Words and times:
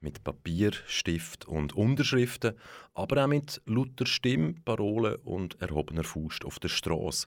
Mit 0.00 0.22
Papier, 0.24 0.72
Stift 0.86 1.46
und 1.46 1.74
Unterschriften, 1.74 2.54
aber 2.94 3.24
auch 3.24 3.28
mit 3.28 3.62
lauter 3.66 4.06
Stimme, 4.06 4.54
Parolen 4.64 5.16
und 5.24 5.60
erhobener 5.60 6.04
Faust 6.04 6.44
auf 6.44 6.58
der 6.58 6.68
Straße. 6.68 7.26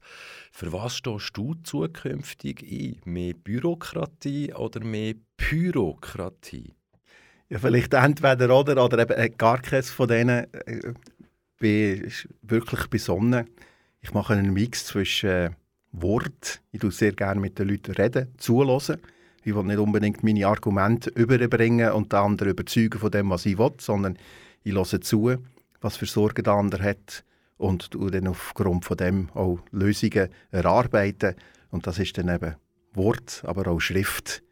Für 0.51 0.71
was 0.71 0.97
stehst 0.97 1.35
du 1.35 1.55
zukünftig 1.63 2.63
ein? 2.63 3.01
Mehr 3.05 3.33
Bürokratie 3.33 4.53
oder 4.53 4.83
mehr 4.83 5.15
Pyrokratie? 5.37 6.73
Ja, 7.49 7.57
vielleicht 7.57 7.93
entweder 7.95 8.55
oder, 8.55 8.83
oder 8.83 8.99
eben 8.99 9.17
äh, 9.17 9.29
gar 9.29 9.59
keines 9.59 9.89
von 9.89 10.07
denen. 10.07 10.45
Ich 10.67 10.93
bin 11.57 12.11
wirklich 12.43 12.87
besonnen. 12.87 13.49
Ich 14.01 14.13
mache 14.13 14.33
einen 14.33 14.53
Mix 14.53 14.85
zwischen 14.85 15.29
äh, 15.29 15.49
Wort, 15.91 16.61
ich 16.71 16.79
tue 16.79 16.91
sehr 16.91 17.13
gerne 17.13 17.41
mit 17.41 17.57
den 17.57 17.67
Leuten 17.67 17.93
reden, 17.93 18.31
zuhören 18.37 18.99
ich 19.49 19.55
will 19.55 19.63
nicht 19.63 19.79
unbedingt 19.79 20.23
meine 20.23 20.47
Argumente 20.47 21.09
überbringen 21.09 21.91
und 21.91 22.13
den 22.13 22.19
anderen 22.19 22.51
überzeugen 22.51 22.99
von 22.99 23.11
dem, 23.11 23.29
was 23.29 23.45
ich 23.45 23.57
will, 23.57 23.73
sondern 23.79 24.17
ich 24.63 24.73
höre 24.73 25.01
zu, 25.01 25.35
was 25.81 25.97
für 25.97 26.05
Sorgen 26.05 26.43
der 26.43 26.53
andere 26.53 26.83
hat 26.83 27.23
und 27.57 27.89
dann 27.93 28.27
aufgrund 28.27 28.85
von 28.85 28.97
dem 28.97 29.29
auch 29.33 29.59
Lösungen 29.71 30.29
erarbeiten. 30.51 31.35
Und 31.71 31.87
das 31.87 31.99
ist 31.99 32.17
dann 32.17 32.29
eben 32.29 32.55
Wort, 32.93 33.43
aber 33.45 33.67
auch 33.67 33.79
Schrift. 33.79 34.43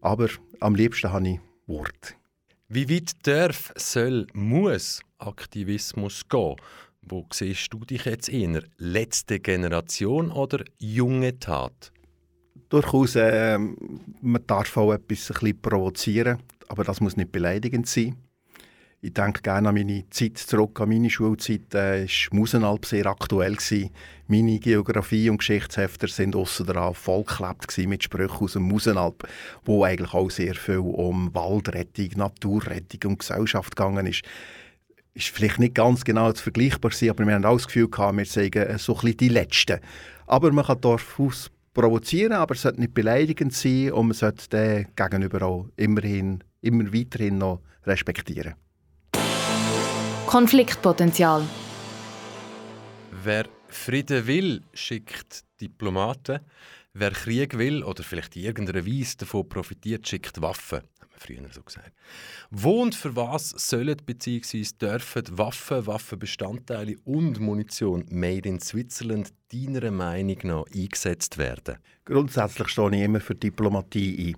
Aber 0.00 0.28
am 0.60 0.74
liebsten 0.74 1.12
habe 1.12 1.28
ich 1.28 1.40
Wort. 1.66 2.16
Wie 2.68 2.90
weit 2.90 3.12
darf, 3.26 3.72
soll, 3.76 4.26
muss 4.32 5.00
Aktivismus 5.18 6.28
gehen? 6.28 6.56
Wo 7.02 7.26
siehst 7.32 7.72
du 7.72 7.84
dich 7.84 8.04
jetzt 8.04 8.28
eher? 8.28 8.62
Letzte 8.78 9.38
Generation 9.38 10.30
oder 10.30 10.64
junge 10.78 11.38
Tat? 11.38 11.92
Durchaus, 12.68 13.16
äh, 13.16 13.58
man 13.58 14.46
darf 14.46 14.76
auch 14.76 14.92
etwas 14.92 15.30
ein 15.30 15.34
bisschen 15.34 15.60
provozieren, 15.60 16.38
aber 16.68 16.84
das 16.84 17.00
muss 17.00 17.16
nicht 17.16 17.32
beleidigend 17.32 17.86
sein. 17.86 18.16
Ich 19.02 19.12
denke 19.12 19.42
gerne 19.42 19.68
an 19.68 19.74
meine 19.74 20.08
Zeit 20.10 20.38
zurück, 20.38 20.80
an 20.80 20.88
meine 20.88 21.10
Schulzeit. 21.10 21.74
Äh, 21.74 22.06
war 22.06 22.38
Musenalp 22.38 22.86
sehr 22.86 23.06
aktuell. 23.06 23.54
Gewesen. 23.54 23.90
Meine 24.26 24.58
Geografie- 24.58 25.30
und 25.30 25.38
Geschichtshefter 25.38 26.08
sind 26.08 26.34
daran 26.34 26.94
vollgeklebt 26.94 27.78
mit 27.86 28.02
Sprüchen 28.02 28.40
aus 28.40 28.54
dem 28.54 28.62
Musenalp, 28.62 29.28
wo 29.64 29.84
eigentlich 29.84 30.14
auch 30.14 30.30
sehr 30.30 30.54
viel 30.54 30.78
um 30.78 31.32
Waldrettung, 31.34 32.08
Naturrettung 32.16 33.12
und 33.12 33.18
Gesellschaft 33.20 33.76
gegangen 33.76 34.06
ist 34.06 34.22
ist 35.16 35.28
vielleicht 35.28 35.58
nicht 35.58 35.74
ganz 35.74 36.04
genau 36.04 36.30
vergleichbar 36.34 36.90
sein, 36.90 37.08
aber 37.08 37.26
wir 37.26 37.34
haben 37.34 37.44
auch 37.46 37.56
das 37.56 37.66
Gefühl 37.66 37.88
gehabt, 37.88 38.18
wir 38.18 38.26
seien 38.26 38.52
so 38.78 38.94
ein 38.94 39.00
bisschen 39.00 39.16
die 39.16 39.28
Letzten. 39.30 39.80
Aber 40.26 40.52
man 40.52 40.66
kann 40.66 40.80
durchaus 40.80 41.50
provozieren, 41.76 42.32
aber 42.32 42.54
es 42.54 42.62
sollte 42.62 42.80
nicht 42.80 42.94
beleidigend 42.94 43.52
sein 43.52 43.92
und 43.92 44.06
man 44.08 44.14
sollte 44.14 44.48
den 44.48 44.86
gegenüber 44.96 45.42
auch 45.42 45.68
immerhin, 45.76 46.42
immer 46.62 46.90
weiterhin 46.92 47.36
noch 47.38 47.60
respektieren. 47.84 48.54
Konfliktpotenzial. 50.26 51.42
Wer 53.22 53.44
Frieden 53.68 54.26
will, 54.26 54.62
schickt 54.72 55.44
Diplomaten. 55.60 56.40
Wer 56.94 57.10
Krieg 57.10 57.58
will 57.58 57.84
oder 57.84 58.02
vielleicht 58.02 58.36
in 58.36 58.44
irgendeiner 58.44 58.86
Weise 58.86 59.18
davon 59.18 59.46
profitiert, 59.46 60.08
schickt 60.08 60.40
Waffen 60.40 60.80
früher 61.18 61.48
so 61.52 61.62
gesagt. 61.62 61.92
Wo 62.50 62.82
und 62.82 62.94
für 62.94 63.16
was 63.16 63.50
sollen 63.50 63.96
bzw. 64.04 64.64
dürfen 64.80 65.24
Waffen, 65.38 65.86
Waffenbestandteile 65.86 66.96
und 67.04 67.40
Munition 67.40 68.04
made 68.10 68.48
in 68.48 68.60
Switzerland 68.60 69.32
deiner 69.52 69.90
Meinung 69.90 70.38
nach 70.44 70.64
eingesetzt 70.74 71.38
werden? 71.38 71.78
Grundsätzlich 72.04 72.68
stehe 72.68 72.94
ich 72.94 73.02
immer 73.02 73.20
für 73.20 73.34
Diplomatie 73.34 74.34
ein. 74.34 74.36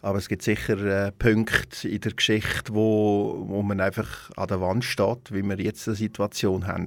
Aber 0.00 0.18
es 0.18 0.28
gibt 0.28 0.42
sicher 0.42 1.06
äh, 1.06 1.12
Punkte 1.12 1.88
in 1.88 2.00
der 2.00 2.12
Geschichte, 2.12 2.72
wo, 2.72 3.44
wo 3.48 3.62
man 3.62 3.80
einfach 3.80 4.30
an 4.36 4.46
der 4.46 4.60
Wand 4.60 4.84
steht, 4.84 5.32
wie 5.32 5.42
wir 5.42 5.58
jetzt 5.58 5.88
eine 5.88 5.96
Situation 5.96 6.66
haben. 6.66 6.86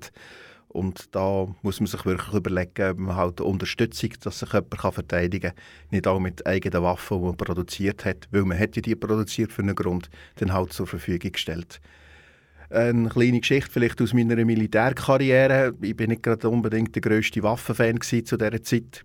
Und 0.71 1.13
da 1.13 1.47
muss 1.63 1.81
man 1.81 1.87
sich 1.87 2.05
wirklich 2.05 2.33
überlegen, 2.33 2.91
ob 2.91 2.97
man 2.97 3.15
halt 3.17 3.41
Unterstützung, 3.41 4.11
dass 4.21 4.39
sich 4.39 4.53
jemand 4.53 4.79
verteidigen 4.79 5.51
kann, 5.51 5.63
nicht 5.89 6.07
auch 6.07 6.19
mit 6.19 6.47
eigenen 6.47 6.83
Waffen, 6.83 7.19
die 7.19 7.25
man 7.25 7.35
produziert 7.35 8.05
hat, 8.05 8.29
weil 8.31 8.43
man 8.43 8.57
hätte 8.57 8.81
die 8.81 8.95
produziert 8.95 9.51
für 9.51 9.63
einen 9.63 9.75
Grund, 9.75 10.09
dann 10.35 10.53
halt 10.53 10.71
zur 10.71 10.87
Verfügung 10.87 11.33
gestellt. 11.33 11.81
Eine 12.69 13.09
kleine 13.09 13.41
Geschichte 13.41 13.69
vielleicht 13.69 14.01
aus 14.01 14.13
meiner 14.13 14.45
Militärkarriere. 14.45 15.73
Ich 15.81 15.95
bin 15.97 16.09
nicht 16.09 16.23
gerade 16.23 16.47
unbedingt 16.47 16.95
der 16.95 17.01
grösste 17.01 17.43
Waffenfan 17.43 17.99
zu 17.99 18.37
dieser 18.37 18.63
Zeit. 18.63 19.03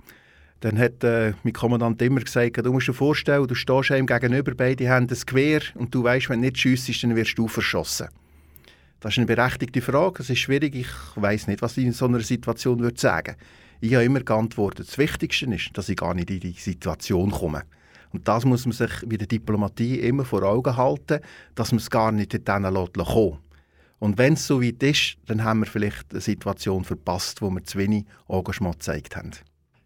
Dann 0.61 0.79
hat 0.79 1.03
äh, 1.03 1.33
mein 1.43 1.53
Kommandant 1.53 2.01
immer 2.01 2.21
gesagt, 2.21 2.65
du 2.65 2.73
musst 2.73 2.87
dir 2.87 2.95
vorstellen, 2.95 3.47
du 3.47 3.57
stehst 3.57 3.91
ihm 3.91 4.07
gegenüber, 4.07 4.53
beide 4.55 4.89
haben 4.89 5.09
ein 5.11 5.19
Gewehr 5.27 5.63
und 5.75 5.93
du 5.93 6.05
weißt, 6.05 6.31
wenn 6.31 6.41
du 6.41 6.47
nicht 6.47 6.59
schiessest, 6.59 7.03
dann 7.03 7.17
wirst 7.17 7.37
du 7.37 7.49
verschossen. 7.49 8.07
Das 9.07 9.15
ist 9.15 9.19
eine 9.19 9.27
berechtigte 9.27 9.81
Frage. 9.81 10.21
Es 10.21 10.31
ist 10.31 10.41
schwierig. 10.41 10.75
Ich 10.75 10.89
weiß 11.15 11.47
nicht, 11.47 11.63
was 11.63 11.77
ich 11.77 11.85
in 11.85 11.93
so 11.93 12.07
einer 12.07 12.19
Situation 12.19 12.81
würde 12.81 12.99
sagen. 12.99 13.37
Ich 13.79 13.95
habe 13.95 14.03
immer 14.03 14.19
geantwortet, 14.19 14.89
das 14.89 14.99
Wichtigste 14.99 15.47
ist, 15.47 15.71
dass 15.75 15.89
ich 15.89 15.97
gar 15.97 16.13
nicht 16.13 16.29
in 16.29 16.41
die 16.41 16.51
Situation 16.51 17.31
komme. 17.31 17.63
Und 18.13 18.27
das 18.27 18.45
muss 18.45 18.67
man 18.67 18.73
sich 18.73 18.91
bei 19.07 19.17
der 19.17 19.29
Diplomatie 19.29 20.01
immer 20.01 20.25
vor 20.25 20.43
Augen 20.43 20.77
halten, 20.77 21.21
dass 21.55 21.71
man 21.71 21.79
es 21.79 21.89
gar 21.89 22.11
nicht 22.11 22.35
in 22.35 22.45
diesen 22.45 22.65
kommen 22.65 23.39
Und 24.01 24.19
wenn 24.19 24.33
es 24.33 24.45
so 24.45 24.61
weit 24.61 24.83
ist, 24.83 25.19
dann 25.27 25.45
haben 25.45 25.61
wir 25.61 25.67
vielleicht 25.67 26.11
eine 26.11 26.21
Situation 26.21 26.83
verpasst, 26.83 27.41
wo 27.41 27.49
wir 27.51 27.63
zu 27.63 27.79
wenig 27.79 28.07
Engagement 28.29 28.81
gezeigt 28.81 29.15
haben. 29.15 29.31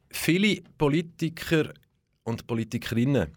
Viele 0.08 0.62
Politiker 0.78 1.74
und 2.22 2.46
Politikerinnen 2.46 3.36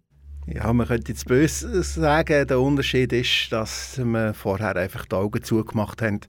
Ja, 0.53 0.73
man 0.73 0.85
könnte 0.85 1.13
jetzt 1.13 1.27
böse 1.27 1.81
sagen, 1.81 2.45
der 2.45 2.59
Unterschied 2.59 3.13
ist, 3.13 3.51
dass 3.51 3.97
wir 3.97 4.33
vorher 4.33 4.75
einfach 4.75 5.05
die 5.05 5.15
Augen 5.15 5.41
zugemacht 5.41 6.01
haben, 6.01 6.19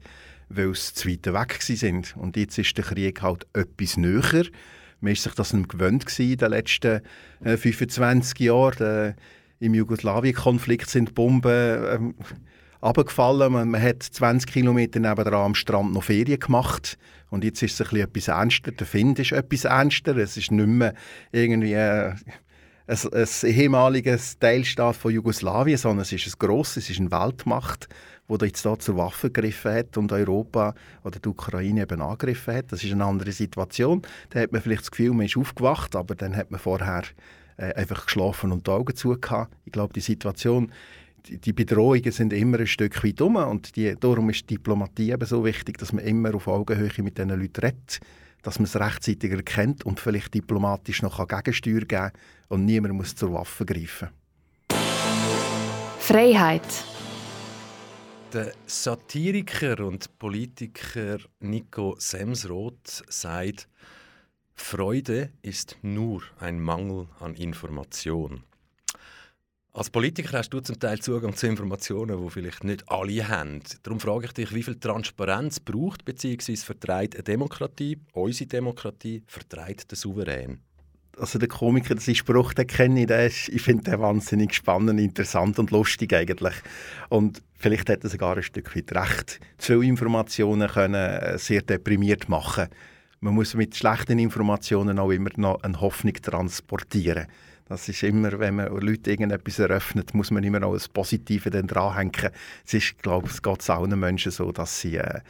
weil 0.49 0.73
sie 0.77 0.95
zu 0.95 1.09
weit 1.09 1.27
weg 1.27 1.61
sind. 1.61 2.15
Und 2.17 2.37
jetzt 2.37 2.57
ist 2.57 2.77
der 2.77 2.85
Krieg 2.85 3.21
halt 3.21 3.49
etwas 3.53 3.97
näher. 3.97 4.45
Man 5.01 5.13
ist 5.15 5.25
sich 5.25 5.35
das 5.35 5.53
nicht 5.53 5.71
gewöhnt 5.71 6.07
in 6.21 6.37
den 6.37 6.51
letzten 6.51 7.01
äh, 7.43 7.57
25 7.57 8.39
Jahren. 8.39 8.87
Äh, 9.09 9.15
Im 9.59 9.75
Jugoslawien-Konflikt 9.75 10.89
sind 10.89 11.17
Bomben 11.17 11.85
ähm, 11.85 12.15
abgefallen. 12.81 13.53
Man, 13.53 13.71
man, 13.71 13.83
hat 13.83 14.05
20 14.05 14.53
Kilometer 14.53 15.01
nebenan 15.01 15.35
am 15.35 15.55
Strand 15.57 15.95
noch 15.95 16.05
Ferien 16.05 16.39
gemacht. 16.39 16.97
Und 17.31 17.43
jetzt 17.43 17.61
ist 17.61 17.75
es 17.75 17.81
ein 17.81 17.89
bisschen 17.89 18.09
etwas 18.09 18.29
ernster. 18.29 18.71
Der 18.71 18.87
Find 18.87 19.19
ist 19.19 19.33
etwas 19.33 19.65
ernster. 19.65 20.17
Es 20.17 20.37
ist 20.37 20.53
nicht 20.53 20.69
mehr 20.69 20.95
irgendwie... 21.33 21.73
Äh, 21.73 22.15
ein, 22.93 22.99
ein 23.15 23.51
ehemaliges 23.51 24.39
Teilstaat 24.39 24.97
von 24.97 25.13
Jugoslawien, 25.13 25.79
sondern 25.79 26.03
es 26.03 26.13
ist 26.13 26.27
ein 26.27 26.39
grosses, 26.39 26.85
es 26.85 26.91
ist 26.91 27.01
eine 27.01 27.11
Weltmacht, 27.11 27.89
die 28.29 28.45
jetzt 28.47 28.65
da 28.65 28.79
zur 28.79 28.97
Waffe 28.97 29.31
gegriffen 29.31 29.75
hat 29.75 29.97
und 29.97 30.13
Europa 30.13 30.75
oder 31.05 31.19
die 31.19 31.29
Ukraine 31.29 31.83
eben 31.83 32.01
angegriffen 32.01 32.55
hat. 32.55 32.73
Das 32.73 32.83
ist 32.85 32.93
eine 32.93 33.05
andere 33.05 33.33
Situation. 33.33 34.03
Da 34.31 34.41
hat 34.41 34.53
man 34.53 34.63
vielleicht 34.63 34.83
das 34.83 34.91
Gefühl, 34.91 35.13
man 35.13 35.27
ist 35.27 35.37
aufgewacht, 35.37 35.97
aber 35.97 36.15
dann 36.15 36.37
hat 36.37 36.51
man 36.51 36.61
vorher 36.61 37.03
äh, 37.57 37.75
einfach 37.75 38.07
geschlafen 38.07 38.53
und 38.53 38.67
die 38.67 38.71
Augen 38.71 38.95
zugehört. 38.95 39.51
Ich 39.65 39.73
glaube, 39.73 39.93
die 39.93 40.01
Situation 40.01 40.73
die 41.29 41.53
Bedrohungen 41.53 42.11
sind 42.11 42.33
immer 42.33 42.59
ein 42.59 42.67
Stück 42.67 43.05
weit 43.05 43.21
um 43.21 43.37
und 43.37 43.77
die, 43.77 43.95
darum 43.95 44.29
ist 44.31 44.51
Diplomatie 44.51 45.13
eben 45.13 45.25
so 45.25 45.45
wichtig, 45.45 45.79
dass 45.79 45.93
man 45.93 46.05
immer 46.05 46.35
auf 46.35 46.49
Augenhöhe 46.49 46.91
mit 46.99 47.17
diesen 47.17 47.31
Leuten 47.31 47.61
redet, 47.61 48.01
dass 48.43 48.59
man 48.59 48.65
es 48.65 48.77
rechtzeitig 48.77 49.33
erkennt 49.33 49.85
und 49.85 50.01
vielleicht 50.01 50.35
diplomatisch 50.35 51.03
noch 51.03 51.27
Gegensteuer 51.27 51.81
geben 51.81 51.89
kann 51.89 52.13
und 52.49 52.65
niemand 52.65 52.95
muss 52.95 53.15
zur 53.15 53.33
Waffe 53.33 53.65
greifen. 53.65 54.09
Freiheit. 55.99 56.67
Der 58.33 58.53
Satiriker 58.67 59.87
und 59.87 60.19
Politiker 60.19 61.19
Nico 61.41 61.97
Semsroth 61.99 63.05
sagt, 63.09 63.69
Freude 64.55 65.31
ist 65.43 65.77
nur 65.83 66.23
ein 66.39 66.61
Mangel 66.61 67.09
an 67.21 67.35
Information. 67.35 68.43
Als 69.75 69.89
Politiker 69.89 70.37
hast 70.37 70.51
du 70.51 70.61
zum 70.61 70.79
Teil 70.79 70.99
Zugang 70.99 71.35
zu 71.35 71.47
Informationen, 71.47 72.23
die 72.23 72.31
vielleicht 72.31 72.63
nicht 72.63 72.87
alle 72.91 73.27
haben. 73.27 73.63
Darum 73.83 74.01
frage 74.01 74.27
ich 74.27 74.33
dich, 74.33 74.55
wie 74.55 74.63
viel 74.63 74.79
Transparenz 74.79 75.61
braucht 75.61 76.05
bzw. 76.05 76.57
vertreibt 76.57 77.15
eine 77.15 77.25
Demokratie, 77.25 77.99
unsere 78.13 78.49
Demokratie, 78.49 79.23
vertreibt 79.27 79.91
der 79.91 79.97
Souverän? 79.97 80.61
Also 81.17 81.39
der 81.39 81.49
Komiker, 81.49 81.95
das 81.95 82.07
ist 82.07 82.19
Spruch, 82.19 82.53
den 82.53 82.67
kenne 82.67 83.01
ich, 83.01 83.07
den 83.07 83.27
ich 83.27 83.63
finde 83.63 83.85
den 83.85 84.01
wahnsinnig 84.01 84.53
spannend, 84.53 85.01
interessant 85.01 85.59
und 85.59 85.71
lustig 85.71 86.13
eigentlich. 86.13 86.55
Und 87.09 87.43
vielleicht 87.57 87.89
hat 87.89 88.05
er 88.05 88.11
sogar 88.11 88.37
ein 88.37 88.43
Stück 88.43 88.77
weit 88.77 88.93
recht. 88.93 89.41
Zu 89.57 89.81
viele 89.81 89.87
Informationen 89.87 90.69
können 90.69 90.95
äh, 90.95 91.39
sehr 91.39 91.63
deprimiert 91.63 92.29
machen. 92.29 92.69
Man 93.21 93.35
muss 93.35 93.55
mit 93.55 93.75
schlechten 93.75 94.19
Informationen 94.19 94.99
auch 94.99 95.13
immer 95.13 95.31
noch 95.37 95.63
eine 95.63 95.81
Hoffnung 95.81 96.15
transportieren. 96.15 97.27
Das 97.69 97.89
ist 97.89 98.03
immer, 98.03 98.39
wenn 98.39 98.57
man 98.57 98.69
Leute 98.79 99.11
irgendetwas 99.11 99.59
eröffnet, 99.59 100.15
muss 100.15 100.31
man 100.31 100.45
immer 100.45 100.61
noch 100.61 100.75
das 100.75 100.89
Positive 100.89 101.51
dann 101.51 101.67
dranhängen. 101.67 102.31
Es 102.67 102.75
ist, 102.75 103.03
glaube 103.03 103.27
ich, 103.27 103.35
es 103.35 103.43
geht 103.43 103.71
allen 103.71 103.99
Menschen 103.99 104.33
so, 104.33 104.53
dass 104.53 104.81
sie 104.81 104.97
äh, 104.97 105.21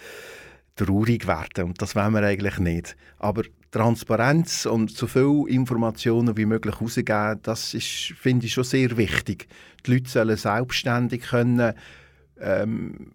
traurig 0.76 1.26
werden 1.26 1.64
und 1.64 1.82
das 1.82 1.94
wollen 1.94 2.14
wir 2.14 2.22
eigentlich 2.22 2.58
nicht. 2.58 2.96
Aber 3.18 3.42
Transparenz 3.70 4.66
und 4.66 4.90
so 4.90 5.06
viele 5.06 5.48
Informationen 5.48 6.36
wie 6.36 6.46
möglich 6.46 6.80
rausgeben, 6.80 7.40
das 7.42 7.74
ist, 7.74 8.14
finde 8.18 8.46
ich 8.46 8.52
schon 8.52 8.64
sehr 8.64 8.96
wichtig. 8.96 9.48
Die 9.86 9.94
Leute 9.94 10.10
sollen 10.10 10.36
selbstständig 10.36 11.22
können 11.22 11.72
ähm, 12.40 13.12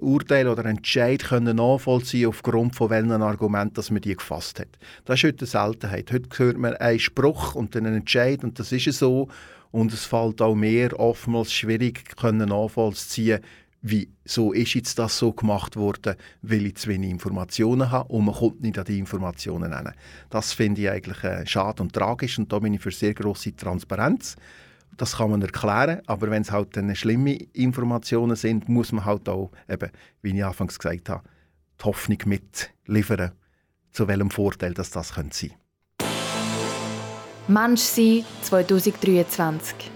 Urteil 0.00 0.46
oder 0.46 0.64
Entscheid 0.66 1.24
können 1.24 1.56
nachvollziehen 1.56 2.28
aufgrund 2.28 2.76
von 2.76 2.90
welchen 2.90 3.10
Argumenten 3.22 3.74
dass 3.74 3.90
man 3.90 4.02
die 4.02 4.14
gefasst 4.14 4.60
hat. 4.60 4.68
Das 5.04 5.16
ist 5.18 5.24
heute 5.24 5.40
eine 5.40 5.46
Seltenheit. 5.46 6.12
Heute 6.12 6.38
hört 6.38 6.58
man 6.58 6.76
einen 6.76 7.00
Spruch 7.00 7.54
und 7.54 7.76
einen 7.76 7.94
Entscheid 7.94 8.44
und 8.44 8.58
das 8.58 8.70
ist 8.70 8.92
so. 8.92 9.28
Und 9.72 9.92
es 9.92 10.04
fällt 10.04 10.40
auch 10.40 10.54
mehr 10.54 10.98
oftmals 10.98 11.52
schwierig 11.52 12.16
können 12.16 12.50
nachvollziehen, 12.50 13.40
wie 13.82 14.08
so 14.24 14.52
ist 14.52 14.74
jetzt 14.74 14.98
das 14.98 15.18
so 15.18 15.32
gemacht 15.32 15.76
worden, 15.76 16.14
weil 16.42 16.66
ich 16.66 16.76
zu 16.76 16.88
wenig 16.88 17.10
Informationen 17.10 17.90
habe 17.90 18.12
und 18.12 18.24
man 18.24 18.34
kommt 18.34 18.62
nicht 18.62 18.78
an 18.78 18.84
die 18.84 18.98
Informationen 18.98 19.76
hin. 19.76 19.90
Das 20.30 20.52
finde 20.52 20.82
ich 20.82 20.90
eigentlich 20.90 21.22
äh, 21.24 21.44
schade 21.46 21.82
und 21.82 21.92
tragisch 21.92 22.38
und 22.38 22.50
da 22.52 22.60
bin 22.60 22.74
ich 22.74 22.80
für 22.80 22.92
sehr 22.92 23.12
große 23.12 23.56
Transparenz 23.56 24.36
das 24.96 25.16
kann 25.16 25.30
man 25.30 25.42
erklären, 25.42 26.00
aber 26.06 26.30
wenn 26.30 26.42
es 26.42 26.50
halt 26.50 26.76
dann 26.76 26.94
schlimme 26.94 27.34
Informationen 27.52 28.36
sind, 28.36 28.68
muss 28.68 28.92
man 28.92 29.04
halt 29.04 29.28
auch, 29.28 29.50
eben, 29.68 29.90
wie 30.22 30.36
ich 30.36 30.44
anfangs 30.44 30.78
gesagt 30.78 31.08
habe, 31.08 31.22
die 31.80 31.84
Hoffnung 31.84 32.18
mitliefern, 32.26 33.32
zu 33.90 34.08
welchem 34.08 34.30
Vorteil 34.30 34.74
das, 34.74 34.90
das 34.90 35.08
sein 35.08 35.30
könnte. 35.30 35.50
Mensch 37.46 37.82
sein 37.82 38.24
2023 38.42 39.90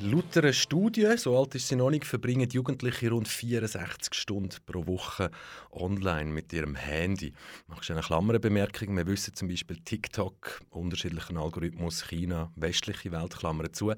Laut 0.00 0.36
einer 0.36 0.52
Studie, 0.52 1.16
so 1.16 1.36
alt 1.36 1.56
ist 1.56 1.66
sie 1.66 1.74
noch 1.74 1.90
nicht, 1.90 2.04
verbringen 2.04 2.48
Jugendliche 2.48 3.10
rund 3.10 3.26
64 3.26 4.14
Stunden 4.14 4.54
pro 4.64 4.86
Woche 4.86 5.32
online 5.72 6.30
mit 6.30 6.52
ihrem 6.52 6.76
Handy. 6.76 7.32
Machst 7.66 7.88
du 7.88 7.94
eine 7.94 8.02
Klammerbemerkung? 8.02 8.96
Wir 8.96 9.08
wissen 9.08 9.34
zum 9.34 9.48
Beispiel 9.48 9.76
TikTok, 9.84 10.60
unterschiedlichen 10.70 11.36
Algorithmus, 11.36 12.06
China, 12.06 12.52
westliche 12.54 13.10
Welt, 13.10 13.36
Klammern 13.36 13.72
zu. 13.72 13.92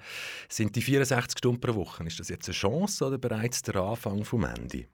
Sind 0.48 0.74
die 0.74 0.80
64 0.80 1.36
Stunden 1.36 1.60
pro 1.60 1.74
Woche, 1.74 2.02
ist 2.04 2.18
das 2.18 2.30
jetzt 2.30 2.48
eine 2.48 2.54
Chance 2.54 3.04
oder 3.04 3.18
bereits 3.18 3.60
der 3.60 3.76
Anfang 3.76 4.24
vom 4.24 4.46
Handy? 4.46 4.86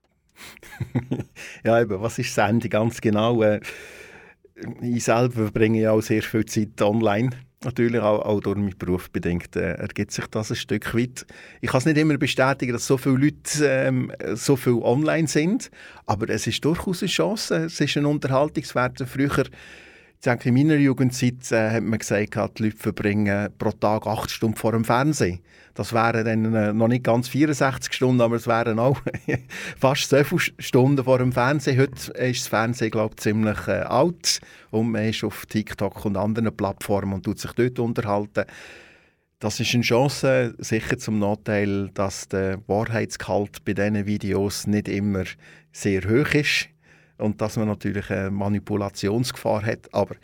ja, 1.64 1.81
eben, 1.81 2.02
was 2.02 2.19
ist 2.19 2.37
das 2.37 2.49
Handy 2.49 2.69
ganz 2.69 3.00
genau? 3.00 3.43
Äh, 3.43 3.61
ich 4.82 5.05
selber 5.05 5.35
verbringe 5.35 5.81
ja 5.81 5.93
auch 5.93 6.00
sehr 6.00 6.23
viel 6.23 6.44
Zeit 6.47 6.82
online 6.82 7.31
Natürlich 7.64 8.00
auch, 8.03 8.20
auch 8.20 8.41
durch 8.41 8.56
meinen 8.56 8.76
Beruf 8.76 9.11
bedingt 9.11 9.56
äh, 9.56 9.73
ergibt 9.75 10.12
sich 10.12 10.26
das 10.26 10.50
ein 10.50 10.56
Stück 10.56 10.94
weit. 10.94 11.26
Ich 11.62 11.70
kann 11.70 11.79
es 11.79 11.87
nicht 11.87 11.97
immer 11.97 12.19
bestätigen, 12.19 12.75
dass 12.75 12.87
so 12.87 12.99
viele 12.99 13.17
Leute 13.17 13.64
ähm, 13.64 14.12
so 14.35 14.56
viel 14.56 14.75
online 14.75 15.26
sind, 15.26 15.70
aber 16.05 16.29
es 16.29 16.47
ist 16.47 16.62
durchaus 16.64 17.03
eine 17.03 17.08
Chance. 17.08 17.64
Es 17.64 17.81
ist 17.81 17.97
ein 17.97 18.05
Unterhaltungswert. 18.05 19.03
Früher 19.08 19.44
in 20.26 20.55
meiner 20.55 20.76
Jugendzeit 20.76 21.52
äh, 21.52 21.70
hat 21.70 21.82
man 21.82 21.99
gesagt, 21.99 22.58
die 22.58 22.62
Leute 22.64 22.76
verbringen 22.76 23.49
pro 23.58 23.70
Tag 23.70 24.06
acht 24.06 24.31
Stunden 24.31 24.56
vor 24.56 24.73
dem 24.73 24.84
Fernsehen. 24.84 25.40
Das 25.75 25.93
wären 25.93 26.25
dann 26.25 26.55
äh, 26.55 26.73
noch 26.73 26.88
nicht 26.88 27.05
ganz 27.05 27.28
64 27.28 27.93
Stunden, 27.93 28.20
aber 28.20 28.37
es 28.37 28.46
wären 28.46 28.78
auch 28.78 29.00
fast 29.78 30.08
so 30.08 30.23
viele 30.25 30.40
Stunden 30.58 31.05
vor 31.05 31.19
dem 31.19 31.32
Fernsehen. 31.32 31.78
Heute 31.78 32.12
ist 32.12 32.40
das 32.40 32.49
Fernsehen, 32.49 32.90
glaube 32.90 33.14
ich, 33.17 33.23
ziemlich 33.23 33.69
äh, 33.69 33.82
alt 33.82 34.40
und 34.70 34.90
man 34.90 35.05
ist 35.05 35.23
auf 35.23 35.46
TikTok 35.46 36.05
und 36.05 36.17
anderen 36.17 36.56
Plattformen 36.56 37.14
und 37.14 37.25
tut 37.25 37.38
sich 37.38 37.52
dort 37.52 37.78
unterhalten. 37.78 38.45
Das 39.38 39.61
ist 39.61 39.75
eine 39.75 39.83
Chance, 39.83 40.54
sicher 40.59 40.97
zum 40.97 41.18
Nachteil, 41.18 41.90
dass 41.92 42.26
der 42.28 42.59
Wahrheitsgehalt 42.66 43.64
bei 43.64 43.75
diesen 43.75 44.06
Videos 44.06 44.66
nicht 44.66 44.88
immer 44.88 45.25
sehr 45.73 46.02
hoch 46.04 46.33
ist 46.33 46.71
und 47.18 47.40
dass 47.40 47.56
man 47.56 47.68
natürlich 47.68 48.11
eine 48.11 48.30
Manipulationsgefahr 48.30 49.64
hat. 49.64 49.92
Aber 49.92 50.16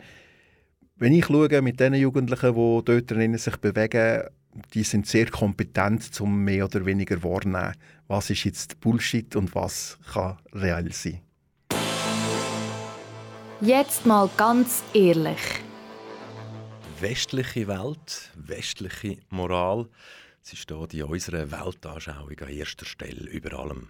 wenn 0.95 1.13
ich 1.13 1.25
schaue 1.25 1.61
mit 1.61 1.79
den 1.79 1.95
Jugendlichen, 1.95 2.53
die 2.53 2.81
dort 2.85 3.11
drinnen 3.11 3.37
sich 3.37 3.57
bewegen, 3.57 4.23
die 4.73 4.83
sind 4.83 5.07
sehr 5.07 5.29
kompetent, 5.29 6.21
um 6.21 6.43
mehr 6.43 6.65
oder 6.65 6.85
weniger 6.85 7.21
wahrnehmen, 7.23 7.73
was 8.07 8.29
ist 8.29 8.43
jetzt 8.43 8.79
Bullshit 8.79 9.35
und 9.35 9.53
was 9.55 9.97
kann 10.13 10.37
real 10.53 10.91
sein. 10.91 11.21
Jetzt 13.61 14.05
mal 14.05 14.29
ganz 14.37 14.83
ehrlich. 14.93 15.39
Westliche 16.99 17.67
Welt, 17.67 18.31
westliche 18.35 19.17
Moral, 19.29 19.87
sie 20.41 20.55
steht 20.55 20.93
in 20.93 21.03
unserer 21.03 21.49
Weltanschauung 21.51 22.39
an 22.39 22.49
erster 22.49 22.85
Stelle 22.85 23.29
über 23.29 23.57
allem 23.59 23.89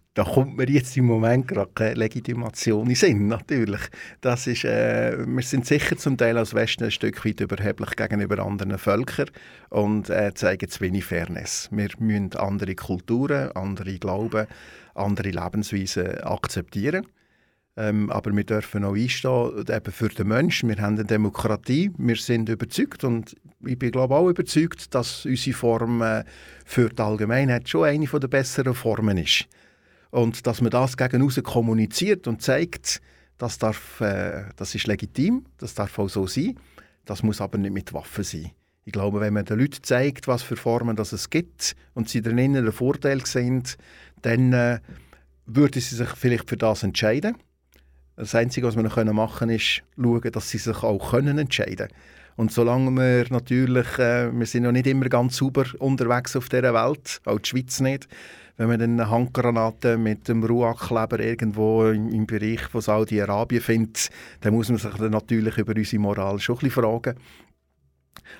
da 0.13 0.25
kommt 0.25 0.57
mir 0.57 0.69
jetzt 0.69 0.97
im 0.97 1.05
Moment 1.05 1.47
gerade 1.47 1.71
keine 1.73 1.93
Legitimation 1.93 2.89
in 2.89 2.95
Sinn, 2.95 3.27
natürlich. 3.27 3.81
Das 4.19 4.45
ist, 4.45 4.65
äh, 4.65 5.17
wir 5.25 5.43
sind 5.43 5.65
sicher 5.65 5.95
zum 5.95 6.17
Teil 6.17 6.37
als 6.37 6.53
Westen 6.53 6.85
ein 6.85 6.91
Stück 6.91 7.25
weit 7.25 7.39
überheblich 7.39 7.95
gegenüber 7.95 8.39
anderen 8.39 8.77
Völkern 8.77 9.29
und 9.69 10.09
äh, 10.09 10.33
zeigen 10.33 10.69
zu 10.69 10.81
wenig 10.81 11.05
Fairness. 11.05 11.69
Wir 11.71 11.89
müssen 11.99 12.33
andere 12.35 12.75
Kulturen, 12.75 13.51
andere 13.53 13.97
Glauben, 13.99 14.47
andere 14.95 15.29
Lebensweisen 15.29 16.21
akzeptieren. 16.23 17.07
Ähm, 17.77 18.11
aber 18.11 18.35
wir 18.35 18.43
dürfen 18.43 18.83
auch 18.83 18.95
einstehen 18.95 19.59
eben 19.59 19.91
für 19.93 20.09
den 20.09 20.27
Menschen. 20.27 20.67
Wir 20.67 20.77
haben 20.79 20.95
eine 20.95 21.05
Demokratie, 21.05 21.89
wir 21.97 22.17
sind 22.17 22.49
überzeugt 22.49 23.05
und 23.05 23.37
ich 23.65 23.79
bin 23.79 23.91
glaube 23.91 24.15
auch 24.15 24.27
überzeugt, 24.27 24.93
dass 24.93 25.25
unsere 25.25 25.55
Form 25.55 26.01
äh, 26.01 26.25
für 26.65 26.89
die 26.89 27.01
Allgemeinheit 27.01 27.69
schon 27.69 27.85
eine 27.85 28.05
der 28.05 28.27
besseren 28.27 28.73
Formen 28.73 29.17
ist. 29.17 29.47
Und 30.11 30.45
dass 30.45 30.61
man 30.61 30.71
das 30.71 30.97
gegen 30.97 31.27
kommuniziert 31.43 32.27
und 32.27 32.41
zeigt, 32.41 33.01
das, 33.37 33.57
darf, 33.57 34.01
äh, 34.01 34.43
das 34.55 34.75
ist 34.75 34.87
legitim, 34.87 35.45
das 35.57 35.73
darf 35.73 35.97
auch 35.97 36.09
so 36.09 36.27
sein. 36.27 36.59
Das 37.05 37.23
muss 37.23 37.41
aber 37.41 37.57
nicht 37.57 37.73
mit 37.73 37.93
Waffen 37.93 38.23
sein. 38.23 38.51
Ich 38.83 38.93
glaube, 38.93 39.19
wenn 39.19 39.33
man 39.33 39.45
den 39.45 39.59
Leuten 39.59 39.83
zeigt, 39.83 40.27
was 40.27 40.43
für 40.43 40.55
Formen 40.55 40.95
das 40.95 41.11
es 41.11 41.29
gibt 41.29 41.75
und 41.93 42.09
sie 42.09 42.21
darin 42.21 42.55
einen 42.55 42.71
Vorteil 42.71 43.25
sind, 43.25 43.77
dann 44.21 44.53
äh, 44.53 44.79
würden 45.45 45.81
sie 45.81 45.95
sich 45.95 46.09
vielleicht 46.09 46.49
für 46.49 46.57
das 46.57 46.83
entscheiden. 46.83 47.35
Das 48.15 48.35
Einzige, 48.35 48.67
was 48.67 48.75
wir 48.75 48.83
noch 48.83 49.13
machen 49.13 49.39
können, 49.39 49.55
ist 49.55 49.81
schauen, 49.95 50.31
dass 50.31 50.49
sie 50.49 50.57
sich 50.57 50.83
auch 50.83 51.11
können 51.11 51.37
entscheiden 51.37 51.87
können. 51.87 51.93
Und 52.35 52.51
solange 52.51 52.91
wir 52.91 53.25
natürlich, 53.29 53.97
äh, 53.99 54.31
wir 54.31 54.45
sind 54.45 54.63
noch 54.63 54.71
nicht 54.71 54.87
immer 54.87 55.09
ganz 55.09 55.37
sauber 55.37 55.65
unterwegs 55.79 56.35
auf 56.35 56.49
dieser 56.49 56.73
Welt, 56.73 57.21
auch 57.25 57.39
die 57.39 57.49
Schweiz 57.49 57.79
nicht, 57.79 58.07
wenn 58.61 58.69
man 58.69 58.79
eine 58.79 59.09
Handgranate 59.09 59.97
mit 59.97 60.27
dem 60.27 60.43
Ruach-Kleber 60.43 61.19
irgendwo 61.19 61.87
im, 61.87 62.27
Bereich 62.27 62.61
von 62.61 62.81
Saudi-Arabien 62.81 63.59
findet, 63.59 64.11
dann 64.41 64.53
muss 64.53 64.69
man 64.69 64.77
sich 64.77 64.93
dann 64.93 65.09
natürlich 65.09 65.57
über 65.57 65.75
unsere 65.75 65.99
Moral 65.99 66.39
schon 66.39 66.57
ein 66.57 66.59
bisschen 66.59 66.83
fragen. 66.83 67.15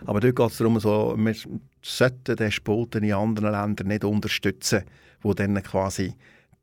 Aber 0.05 0.19
dort 0.19 0.35
geht 0.35 0.51
es 0.51 0.57
darum, 0.57 0.79
so, 0.79 1.15
wir 1.17 1.35
sollten 1.81 2.35
den 2.35 2.51
Spoten 2.51 3.03
in 3.03 3.13
anderen 3.13 3.51
Ländern 3.51 3.87
nicht 3.87 4.03
unterstützen, 4.03 4.83
wo 5.21 5.33
dann 5.33 5.61
quasi 5.63 6.13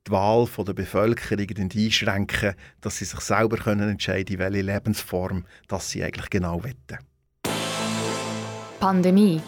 die 0.07 0.11
Wahl 0.13 0.47
von 0.47 0.65
der 0.65 0.75
Bevölkerung 0.75 1.49
einschränken, 1.75 2.55
dass 2.81 2.99
sie 2.99 3.07
sich 3.07 3.21
selber 3.21 3.57
können 3.57 3.89
entscheiden 3.89 4.39
können, 4.39 4.53
welche 4.55 4.67
Lebensform 4.67 5.45
das 5.67 5.91
sie 5.91 6.05
eigentlich 6.05 6.31
genau 6.31 6.63
wollen. 6.63 6.99
Pandemie. 8.79 9.43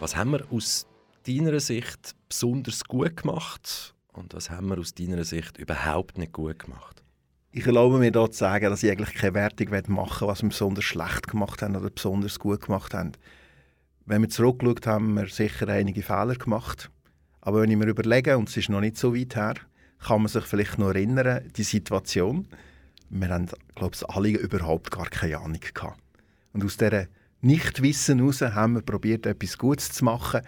Was 0.00 0.16
haben 0.16 0.32
wir 0.32 0.46
aus 0.50 0.86
deiner 1.22 1.60
Sicht 1.60 2.14
besonders 2.28 2.84
gut 2.84 3.18
gemacht 3.18 3.94
und 4.12 4.34
was 4.34 4.50
haben 4.50 4.68
wir 4.68 4.78
aus 4.78 4.94
deiner 4.94 5.24
Sicht 5.24 5.58
überhaupt 5.58 6.18
nicht 6.18 6.32
gut 6.32 6.58
gemacht? 6.58 7.02
Ich 7.50 7.66
erlaube 7.66 7.98
mir 7.98 8.10
hier 8.10 8.30
zu 8.30 8.38
sagen, 8.38 8.70
dass 8.70 8.82
ich 8.82 8.90
eigentlich 8.90 9.14
keine 9.14 9.34
Wertung 9.34 9.70
machen 9.94 10.22
will, 10.22 10.28
was 10.28 10.42
wir 10.42 10.48
besonders 10.48 10.84
schlecht 10.84 11.28
gemacht 11.28 11.60
haben 11.62 11.76
oder 11.76 11.90
besonders 11.90 12.38
gut 12.38 12.62
gemacht 12.62 12.94
haben. 12.94 13.12
Wenn 14.06 14.22
wir 14.22 14.28
zurückschauen, 14.28 14.80
haben 14.86 15.14
wir 15.14 15.26
sicher 15.28 15.68
einige 15.68 16.02
Fehler 16.02 16.34
gemacht. 16.34 16.90
Aber 17.40 17.60
wenn 17.60 17.70
ich 17.70 17.76
mir 17.76 17.88
überlege, 17.88 18.38
und 18.38 18.48
es 18.48 18.56
ist 18.56 18.68
noch 18.68 18.80
nicht 18.80 18.96
so 18.96 19.14
weit 19.14 19.36
her, 19.36 19.54
kann 19.98 20.22
man 20.22 20.28
sich 20.28 20.44
vielleicht 20.44 20.78
noch 20.78 20.88
erinnern, 20.88 21.50
die 21.56 21.62
Situation. 21.62 22.48
Wir 23.10 23.28
haben, 23.28 23.48
glaube 23.74 23.94
ich, 23.94 24.08
alle 24.08 24.30
überhaupt 24.30 24.90
gar 24.90 25.06
keine 25.10 25.38
Ahnung 25.38 25.60
gehabt. 25.60 26.00
Und 26.52 26.64
aus 26.64 26.76
dieser 26.76 27.06
Nichtwissen 27.42 28.18
heraus 28.18 28.40
haben 28.40 28.74
wir 28.74 28.82
probiert, 28.82 29.26
etwas 29.26 29.58
Gutes 29.58 29.92
zu 29.92 30.04
machen, 30.04 30.40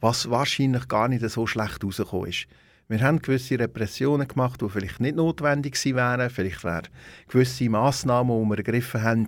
was 0.00 0.30
wahrscheinlich 0.30 0.88
gar 0.88 1.08
nicht 1.08 1.28
so 1.28 1.46
schlecht 1.46 1.84
rausgekommen 1.84 2.30
ist. 2.30 2.46
Wir 2.88 3.00
haben 3.02 3.22
gewisse 3.22 3.58
Repressionen 3.58 4.26
gemacht, 4.26 4.60
die 4.60 4.68
vielleicht 4.68 4.98
nicht 4.98 5.14
notwendig 5.14 5.76
wären. 5.84 6.28
Vielleicht 6.28 6.64
wären 6.64 6.88
gewisse 7.28 7.70
Massnahmen, 7.70 8.42
die 8.42 8.48
wir 8.48 8.58
ergriffen 8.58 9.02
haben, 9.02 9.26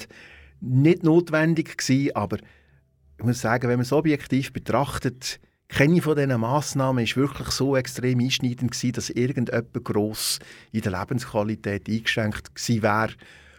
nicht 0.61 1.05
notwendig 1.05 1.79
gewesen. 1.79 2.17
Aber 2.17 2.39
ich 3.19 3.25
muss 3.25 3.41
sagen, 3.41 3.69
wenn 3.69 3.77
man 3.77 3.83
es 3.83 3.93
objektiv 3.93 4.53
betrachtet, 4.53 5.39
keine 5.69 6.03
von 6.03 6.17
diesen 6.17 6.41
Massnahmen 6.41 7.05
ist 7.05 7.17
wirklich 7.17 7.49
so 7.49 7.77
extrem 7.77 8.19
einschneidend 8.19 8.73
gewesen, 8.73 8.93
dass 8.93 9.11
irgendjemand 9.11 9.85
gross 9.85 10.39
in 10.73 10.83
der 10.83 10.99
Lebensqualität 10.99 11.89
eingeschränkt 11.89 12.55
gewesen 12.55 12.83
wäre. 12.83 13.13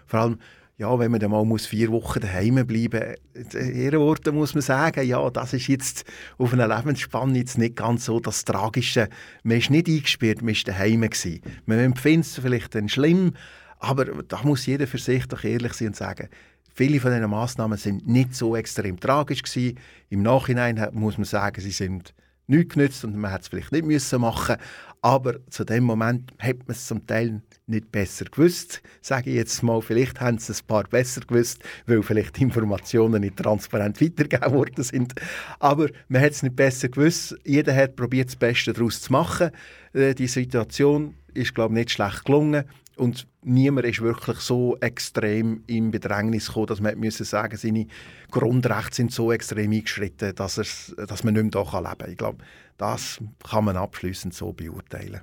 Vor 0.06 0.20
allem 0.20 0.40
ja, 0.78 0.98
wenn 0.98 1.12
man 1.12 1.20
dann 1.20 1.32
mal 1.32 1.46
muss 1.46 1.68
vier 1.68 1.92
Wochen 1.92 2.20
daheim 2.20 2.66
bleiben 2.66 3.16
muss, 3.36 3.54
in 3.54 3.92
Worten 3.94 4.36
muss 4.36 4.56
man 4.56 4.62
sagen, 4.62 5.08
ja, 5.08 5.30
das 5.30 5.54
ist 5.54 5.68
jetzt 5.68 6.04
auf 6.38 6.54
einer 6.54 6.68
Lebensspanne 6.68 7.38
jetzt 7.38 7.58
nicht 7.58 7.76
ganz 7.76 8.06
so 8.06 8.20
das 8.20 8.44
Tragische. 8.44 9.08
Man 9.44 9.58
ist 9.58 9.70
nicht 9.70 9.88
eingesperrt, 9.88 10.42
man 10.42 10.54
ist 10.54 10.68
daheim 10.68 11.02
gewesen. 11.02 11.42
Man 11.66 11.80
empfindet 11.80 12.26
es 12.26 12.40
vielleicht 12.40 12.74
dann 12.74 12.90
schlimm, 12.90 13.34
aber 13.78 14.06
da 14.24 14.42
muss 14.44 14.66
jeder 14.66 14.88
für 14.88 14.98
sich 14.98 15.28
doch 15.28 15.44
ehrlich 15.44 15.74
sein 15.74 15.90
und 15.90 15.96
sagen, 15.96 16.30
viele 16.74 17.00
von 17.00 17.12
diesen 17.12 17.30
Massnahmen 17.30 17.78
sind 17.78 18.08
nicht 18.08 18.34
so 18.34 18.56
extrem 18.56 19.00
tragisch 19.00 19.44
gewesen. 19.44 19.78
Im 20.10 20.24
Nachhinein 20.24 20.90
muss 20.94 21.18
man 21.18 21.26
sagen, 21.26 21.62
sie 21.62 21.72
sind 21.72 22.16
nichts 22.48 22.74
genützt 22.74 23.04
und 23.04 23.16
man 23.16 23.32
hätte 23.32 23.44
es 23.44 23.48
vielleicht 23.48 23.72
nicht 23.72 23.86
müssen 23.86 24.22
machen 24.22 24.58
aber 25.04 25.46
zu 25.50 25.66
dem 25.66 25.84
Moment 25.84 26.32
hat 26.40 26.60
man 26.60 26.70
es 26.70 26.88
zum 26.88 27.06
Teil 27.06 27.42
nicht 27.68 27.92
besser 27.92 28.24
gewusst. 28.24 28.82
Sage 29.02 29.32
ich 29.32 29.36
jetzt 29.36 29.62
mal, 29.62 29.82
vielleicht 29.82 30.22
haben 30.22 30.38
es 30.38 30.50
ein 30.50 30.66
paar 30.66 30.86
besser 30.86 31.20
gewusst, 31.20 31.62
weil 31.86 32.02
vielleicht 32.04 32.40
Informationen 32.40 33.20
nicht 33.20 33.36
transparent 33.36 34.02
weitergegeben 34.02 34.54
worden 34.54 34.82
sind. 34.82 35.14
Aber 35.60 35.90
man 36.08 36.22
hat 36.22 36.32
es 36.32 36.42
nicht 36.42 36.56
besser 36.56 36.88
gewusst. 36.88 37.36
Jeder 37.44 37.76
hat 37.76 37.98
probiert, 37.98 38.30
das 38.30 38.38
Beste 38.38 38.72
daraus 38.72 39.02
zu 39.02 39.12
machen. 39.12 39.52
Äh, 39.92 40.16
die 40.16 40.28
Situation 40.28 41.16
ist, 41.34 41.54
glaube 41.54 41.74
ich, 41.74 41.80
nicht 41.80 41.92
schlecht 41.92 42.24
gelungen. 42.24 42.64
Und 42.96 43.28
niemand 43.42 43.88
ist 43.88 44.02
wirklich 44.02 44.38
so 44.40 44.78
extrem 44.80 45.64
in 45.68 45.90
Bedrängnis 45.90 46.48
gekommen, 46.48 46.68
dass 46.68 46.80
man 46.80 47.00
müssen 47.00 47.26
sagen 47.26 47.58
seine 47.58 47.88
Grundrechte 48.30 48.96
sind 48.98 49.12
so 49.12 49.32
extrem 49.32 49.72
eingeschritten, 49.72 50.36
dass, 50.36 50.56
dass 50.96 51.24
man 51.24 51.34
nicht 51.34 51.54
mehr 51.54 51.72
hier 51.72 51.82
leben 51.82 51.98
kann. 51.98 52.12
Ich 52.12 52.18
glaube, 52.18 52.44
das 52.78 53.20
kann 53.50 53.66
man 53.66 53.78
abschließend 53.78 54.34
so 54.34 54.54
beurteilen. 54.54 55.22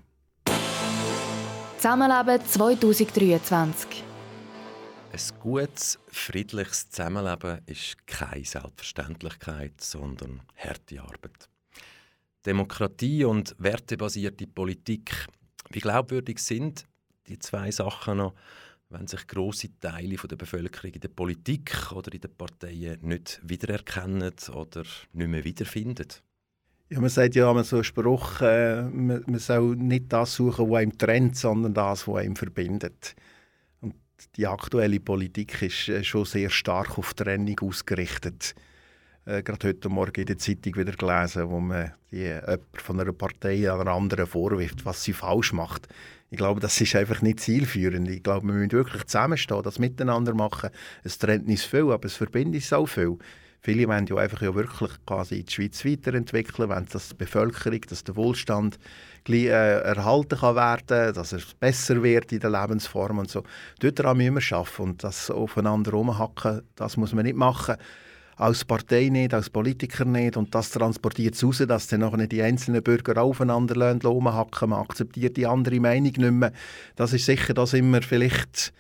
Zusammenleben 1.77 2.45
2023 2.45 4.05
ein 5.13 5.41
gutes, 5.41 5.99
friedliches 6.07 6.91
Zusammenleben 6.91 7.61
ist 7.67 8.07
keine 8.07 8.45
Selbstverständlichkeit, 8.45 9.81
sondern 9.81 10.41
harte 10.57 11.01
Arbeit. 11.01 11.49
Demokratie 12.47 13.25
und 13.25 13.55
wertebasierte 13.59 14.47
Politik, 14.47 15.27
wie 15.71 15.81
glaubwürdig 15.81 16.39
sind 16.39 16.87
die 17.31 17.39
zwei 17.39 17.71
Sachen 17.71 18.19
noch, 18.19 18.35
wenn 18.91 19.07
sich 19.07 19.27
große 19.27 19.79
Teile 19.81 20.17
der 20.17 20.37
Bevölkerung 20.37 20.93
in 20.93 21.01
der 21.01 21.09
Politik 21.09 21.93
oder 21.93 22.13
in 22.13 22.21
den 22.21 22.37
Parteien 22.37 22.99
nicht 23.03 23.41
wiedererkennen 23.43 24.33
oder 24.53 24.83
nicht 25.13 25.29
mehr 25.29 25.45
wiederfinden? 25.45 26.09
Ja, 26.89 27.01
man 27.01 27.09
sagt 27.09 27.37
ja 27.37 27.49
immer 27.49 27.63
so 27.63 27.77
einen 27.77 27.85
Spruch, 27.85 28.41
äh, 28.41 28.83
man, 28.83 29.23
man, 29.27 29.39
soll 29.39 29.77
nicht 29.77 30.13
das 30.13 30.35
suchen, 30.35 30.69
was 30.69 30.79
einem 30.79 30.99
trennt, 30.99 31.37
sondern 31.37 31.73
das, 31.73 32.09
was 32.09 32.17
einem 32.17 32.35
verbindet. 32.35 33.15
Und 33.81 33.95
die 34.35 34.49
aktuelle 34.49 34.99
Politik 34.99 35.63
ist 35.63 35.89
äh, 35.89 36.03
schon 36.03 36.25
sehr 36.25 36.51
stark 36.51 36.99
auf 36.99 37.15
Trennung 37.15 37.57
ausgerichtet. 37.61 38.57
Äh, 39.27 39.43
gerade 39.43 39.69
heute 39.69 39.89
Morgen 39.91 40.21
in 40.21 40.27
der 40.27 40.39
Zeitung 40.39 40.77
wieder 40.77 40.93
gelesen, 40.93 41.51
wo 41.51 41.61
man 41.61 41.93
die, 42.11 42.35
von 42.75 42.99
einer 42.99 43.13
Partei 43.13 43.71
an 43.71 43.81
einer 43.81 43.93
anderen 43.93 44.27
vorwirft, 44.27 44.87
was 44.87 45.05
sie 45.05 45.13
falsch 45.13 45.53
macht. 45.53 45.89
Ich 46.31 46.39
glaube, 46.39 46.61
das 46.61 46.81
ist 46.81 46.97
einfach 46.97 47.21
nicht 47.21 47.41
zielführend. 47.41 48.09
Ich 48.09 48.23
glaube, 48.23 48.47
wir 48.47 48.55
müssen 48.55 48.73
wirklich 48.73 49.05
zusammenstehen, 49.05 49.63
das 49.63 49.79
miteinander 49.79 50.33
machen. 50.33 50.71
Es 51.05 51.19
trennt 51.19 51.47
nicht 51.47 51.65
viel, 51.65 51.91
aber 51.91 52.07
es 52.07 52.17
verbindet 52.17 52.73
auch 52.73 52.87
viel. 52.87 53.19
Viele 53.63 53.87
wollen 53.89 54.07
ja 54.07 54.17
einfach 54.17 54.41
ja 54.41 54.55
wirklich 54.55 54.93
quasi 55.05 55.45
die 55.45 55.53
Schweiz 55.53 55.85
weiterentwickeln, 55.85 56.71
wollen, 56.71 56.87
dass 56.91 57.11
die 57.11 57.17
Bevölkerung, 57.17 57.81
dass 57.83 58.05
der 58.05 58.17
Wohlstand 58.17 58.79
äh, 59.29 59.49
erhalten 59.49 60.39
kann 60.39 60.57
werden, 60.57 61.13
dass 61.13 61.33
es 61.33 61.53
besser 61.57 62.03
wird 62.03 62.33
in 62.33 62.41
der 62.41 62.49
Lebensform 62.49 63.19
und 63.19 63.29
so. 63.29 63.45
Dort 63.81 64.17
müssen 64.17 64.35
wir 64.35 64.57
arbeiten 64.57 64.83
und 64.83 65.05
das 65.05 65.31
aufeinander 65.31 65.91
rumhacken, 65.91 66.63
das 66.75 66.97
muss 66.97 67.13
man 67.13 67.27
nicht 67.27 67.37
machen 67.37 67.77
als 68.41 68.65
Partei 68.65 69.11
nicht, 69.11 69.35
als 69.35 69.51
Politiker 69.51 70.07
nicht 70.07 70.37
und 70.37 70.55
das 70.55 70.71
transportiert 70.71 71.35
es 71.35 71.45
raus, 71.45 71.63
dass 71.69 71.89
dann 71.89 72.01
nachher 72.01 72.27
die 72.27 72.41
einzelnen 72.41 72.83
Bürger 72.83 73.23
aufeinander 73.23 73.99
rumhacken, 74.03 74.71
man 74.71 74.81
akzeptiert 74.81 75.37
die 75.37 75.47
andere 75.47 75.79
Meinung 75.79 76.13
nicht 76.13 76.19
mehr. 76.19 76.53
Das 76.97 77.13
ist 77.13 77.27
sicher 77.27 77.53
das 77.53 77.75
immer 77.75 78.01
vielleicht 78.01 78.73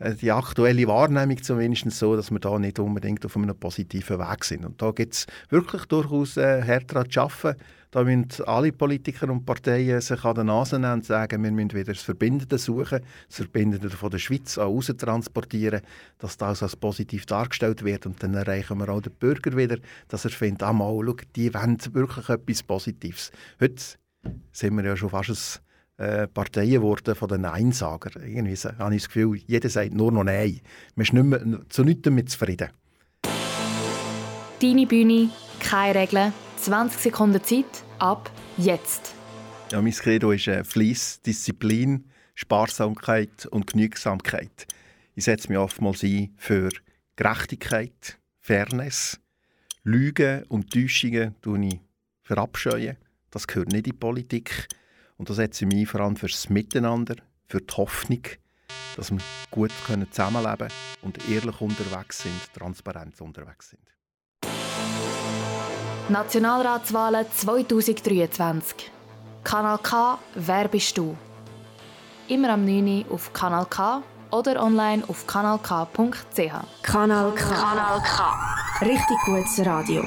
die 0.00 0.30
aktuelle 0.30 0.86
Wahrnehmung 0.86 1.42
zumindest 1.42 1.90
so, 1.90 2.14
dass 2.14 2.30
wir 2.30 2.38
da 2.38 2.58
nicht 2.58 2.78
unbedingt 2.78 3.24
auf 3.26 3.36
einem 3.36 3.58
positiven 3.58 4.18
Weg 4.18 4.44
sind. 4.44 4.64
Und 4.64 4.80
da 4.80 4.92
gibt 4.92 5.14
es 5.14 5.26
wirklich 5.50 5.84
durchaus 5.86 6.36
äh, 6.36 6.62
härter 6.62 7.08
zu 7.08 7.20
arbeiten. 7.20 7.60
Da 7.90 8.04
müssen 8.04 8.44
alle 8.44 8.70
Politiker 8.70 9.30
und 9.30 9.46
Parteien 9.46 10.00
sich 10.00 10.22
an 10.22 10.34
den 10.34 10.46
Nase 10.46 10.78
nehmen 10.78 10.94
und 10.94 11.06
sagen, 11.06 11.42
wir 11.42 11.50
müssen 11.50 11.72
wieder 11.72 11.94
das 11.94 12.02
Verbindende 12.02 12.58
suchen, 12.58 13.00
das 13.28 13.36
Verbindende 13.36 13.88
von 13.88 14.10
der 14.10 14.18
Schweiz 14.18 14.58
auch 14.58 14.82
transportieren, 14.82 15.80
dass 16.18 16.36
das 16.36 16.62
als 16.62 16.76
positiv 16.76 17.24
dargestellt 17.24 17.84
wird 17.84 18.04
und 18.04 18.22
dann 18.22 18.34
erreichen 18.34 18.78
wir 18.78 18.90
auch 18.90 19.00
den 19.00 19.14
Bürger 19.14 19.56
wieder, 19.56 19.78
dass 20.08 20.26
er 20.26 20.30
findet, 20.30 20.64
ah 20.64 20.72
mal, 20.74 21.02
schau, 21.02 21.16
die 21.34 21.54
wollen 21.54 21.78
wirklich 21.92 22.28
etwas 22.28 22.62
Positives. 22.62 23.32
Heute 23.58 23.82
sind 24.52 24.76
wir 24.76 24.84
ja 24.84 24.96
schon 24.96 25.08
fast 25.08 25.30
ein 25.30 25.67
äh, 25.98 26.28
Parteien 26.28 26.70
geworden 26.70 27.14
von 27.14 27.28
den 27.28 27.42
Neinsager. 27.42 28.10
Irgendwie 28.22 28.54
habe 28.54 28.94
ich 28.94 29.02
das 29.02 29.08
Gefühl, 29.08 29.40
jeder 29.46 29.68
sagt 29.68 29.92
nur 29.92 30.12
noch 30.12 30.24
Nein. 30.24 30.60
Man 30.94 31.04
ist 31.04 31.12
nicht 31.12 31.24
mehr, 31.24 31.60
zu 31.68 31.84
nichts 31.84 32.02
damit 32.02 32.30
zufrieden. 32.30 32.70
Deine 34.62 34.86
Bühne, 34.86 35.30
keine 35.60 36.00
Regeln, 36.00 36.32
20 36.56 37.00
Sekunden 37.00 37.42
Zeit, 37.42 37.84
ab 37.98 38.30
jetzt. 38.56 39.14
Ja, 39.70 39.82
mein 39.82 39.92
Credo 39.92 40.32
ist 40.32 40.48
äh, 40.48 40.64
Fleiss, 40.64 41.20
Disziplin, 41.22 42.04
Sparsamkeit 42.34 43.46
und 43.46 43.66
Genügsamkeit. 43.66 44.66
Ich 45.14 45.24
setze 45.24 45.48
mich 45.48 45.58
oftmals 45.58 46.04
ein 46.04 46.32
für 46.36 46.70
Gerechtigkeit, 47.16 48.18
Fairness, 48.40 49.18
Lügen 49.82 50.44
und 50.44 50.72
Täuschungen 50.72 51.34
ich 51.44 51.80
verabscheuen. 52.22 52.96
Das 53.30 53.46
gehört 53.46 53.68
nicht 53.68 53.78
in 53.86 53.92
die 53.92 53.92
Politik. 53.92 54.68
Und 55.18 55.28
da 55.28 55.34
setze 55.34 55.64
ich 55.64 55.74
mich 55.74 55.88
vor 55.88 56.00
allem 56.00 56.16
fürs 56.16 56.48
Miteinander, 56.48 57.16
für 57.46 57.60
die 57.60 57.74
Hoffnung, 57.76 58.22
dass 58.96 59.10
wir 59.10 59.18
gut 59.50 59.72
zusammenleben 60.10 60.68
können 60.68 60.72
und 61.02 61.28
ehrlich 61.28 61.60
unterwegs 61.60 62.22
sind, 62.22 62.54
transparent 62.54 63.20
unterwegs 63.20 63.70
sind. 63.70 63.82
Nationalratswahlen 66.08 67.26
2023. 67.30 68.90
Kanal 69.44 69.78
K, 69.78 70.18
wer 70.34 70.68
bist 70.68 70.96
du? 70.96 71.16
Immer 72.28 72.50
am 72.50 72.64
9. 72.64 73.06
auf 73.10 73.32
Kanal 73.32 73.66
K 73.66 74.02
oder 74.30 74.62
online 74.62 75.02
auf 75.08 75.26
kanalk.ch. 75.26 76.82
Kanal 76.82 77.34
K. 77.34 77.54
Kanal 77.54 78.00
K. 78.02 78.84
Richtig 78.84 79.16
gutes 79.26 79.66
Radio. 79.66 80.04